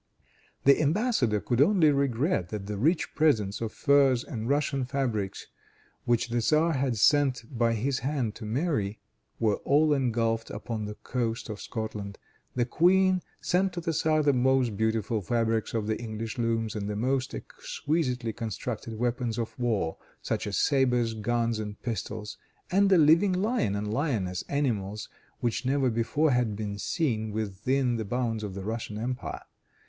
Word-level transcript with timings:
The 0.63 0.79
embassador 0.79 1.39
could 1.39 1.61
only 1.61 1.91
regret 1.91 2.49
that 2.49 2.65
the 2.65 2.75
rich 2.79 3.13
presents 3.13 3.61
of 3.61 3.71
furs 3.71 4.23
and 4.23 4.49
Russian 4.49 4.83
fabrics 4.83 5.45
which 6.05 6.29
the 6.29 6.39
tzar 6.41 6.73
had 6.73 6.97
sent 6.97 7.43
by 7.55 7.75
his 7.75 7.99
hand 7.99 8.33
to 8.37 8.43
Mary, 8.45 8.97
were 9.39 9.57
all 9.57 9.93
engulfed 9.93 10.49
upon 10.49 10.85
the 10.85 10.95
coast 11.03 11.49
of 11.49 11.61
Scotland. 11.61 12.17
The 12.55 12.65
queen 12.65 13.21
sent 13.41 13.73
to 13.73 13.79
the 13.79 13.91
tzar 13.91 14.23
the 14.23 14.33
most 14.33 14.75
beautiful 14.75 15.21
fabrics 15.21 15.75
of 15.75 15.85
the 15.85 16.01
English 16.01 16.39
looms, 16.39 16.73
the 16.73 16.95
most 16.95 17.35
exquisitely 17.35 18.33
constructed 18.33 18.95
weapons 18.97 19.37
of 19.37 19.53
war, 19.59 19.97
such 20.23 20.47
as 20.47 20.57
sabers, 20.57 21.13
guns 21.13 21.59
and 21.59 21.79
pistols, 21.83 22.39
and 22.71 22.91
a 22.91 22.97
living 22.97 23.33
lion 23.33 23.75
and 23.75 23.93
lioness, 23.93 24.43
animals 24.49 25.09
which 25.41 25.63
never 25.63 25.91
before 25.91 26.31
had 26.31 26.55
been 26.55 26.79
seen 26.79 27.31
within 27.31 27.97
the 27.97 28.03
bounds 28.05 28.43
of 28.43 28.55
the 28.55 28.63
Russian 28.63 28.97
empire. 28.97 29.41